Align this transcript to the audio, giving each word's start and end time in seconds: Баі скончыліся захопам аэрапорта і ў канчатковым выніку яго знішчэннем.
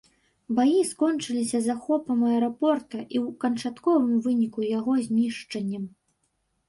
Баі 0.59 0.77
скончыліся 0.91 1.59
захопам 1.65 2.19
аэрапорта 2.29 2.97
і 3.03 3.17
ў 3.25 3.37
канчатковым 3.47 4.17
выніку 4.25 4.59
яго 4.79 4.93
знішчэннем. 5.09 5.83